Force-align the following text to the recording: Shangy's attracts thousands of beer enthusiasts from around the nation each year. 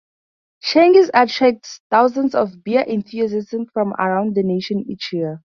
Shangy's 0.63 1.11
attracts 1.13 1.79
thousands 1.91 2.33
of 2.33 2.63
beer 2.63 2.79
enthusiasts 2.81 3.53
from 3.71 3.93
around 3.99 4.33
the 4.35 4.41
nation 4.41 4.83
each 4.89 5.13
year. 5.13 5.43